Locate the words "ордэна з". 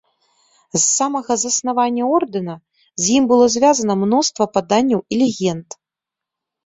2.19-3.13